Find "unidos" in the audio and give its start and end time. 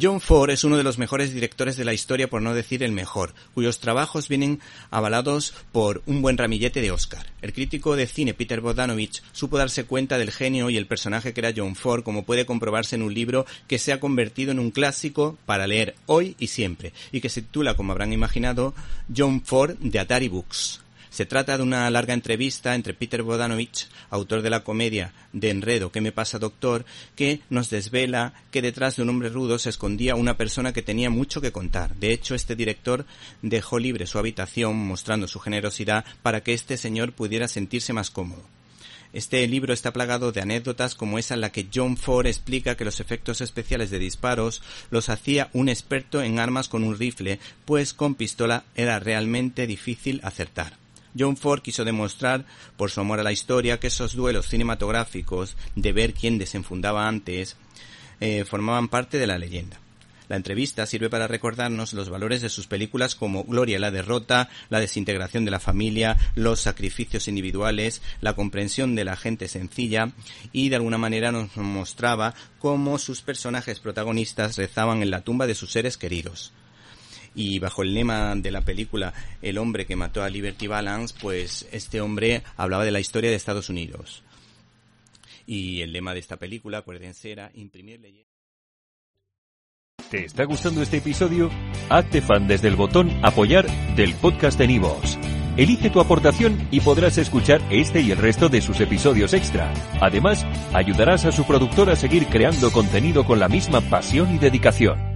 83.68-84.22